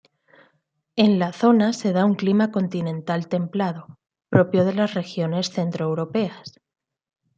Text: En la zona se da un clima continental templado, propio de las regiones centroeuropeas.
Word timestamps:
En 0.95 1.19
la 1.19 1.31
zona 1.31 1.73
se 1.73 1.91
da 1.93 2.05
un 2.05 2.15
clima 2.15 2.49
continental 2.51 3.27
templado, 3.27 3.99
propio 4.29 4.65
de 4.65 4.73
las 4.73 4.95
regiones 4.95 5.51
centroeuropeas. 5.51 6.55